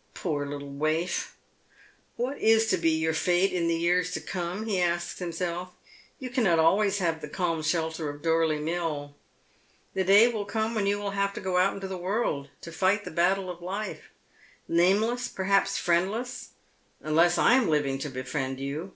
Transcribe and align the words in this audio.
"Poor 0.22 0.44
little 0.44 0.72
waif, 0.72 1.36
what 2.16 2.36
is 2.38 2.66
to 2.66 2.76
be 2.76 2.90
your 2.90 3.14
fate 3.14 3.52
in 3.52 3.68
the 3.68 3.76
years 3.76 4.10
to 4.10 4.20
come?" 4.20 4.66
he 4.66 4.80
asks 4.80 5.20
himself." 5.20 5.68
You 6.18 6.30
cannot 6.30 6.58
always 6.58 6.98
have 6.98 7.20
the 7.20 7.28
calm 7.28 7.62
shelter 7.62 8.10
of 8.10 8.20
Dorley 8.20 8.58
Mill. 8.58 9.14
The 9.94 10.02
day 10.02 10.26
will 10.26 10.46
come 10.46 10.74
when 10.74 10.86
you 10.86 10.98
will 10.98 11.12
have 11.12 11.32
to 11.34 11.40
go 11.40 11.58
out 11.58 11.74
into 11.74 11.86
the 11.86 11.96
world 11.96 12.48
to 12.62 12.72
figlit 12.72 13.04
the 13.04 13.12
battle 13.12 13.48
of 13.48 13.62
life— 13.62 14.10
nameless, 14.66 15.28
peiiiapa 15.28 15.78
friendless, 15.78 16.48
unless 17.00 17.38
I 17.38 17.54
am 17.54 17.68
living 17.68 17.98
to 18.00 18.08
befriend 18.10 18.58
you. 18.58 18.94